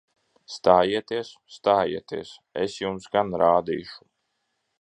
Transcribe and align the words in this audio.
Stājieties! 0.53 1.29
Stājieties! 1.57 2.33
Es 2.65 2.81
jums 2.85 3.09
gan 3.17 3.33
rādīšu! 3.45 4.13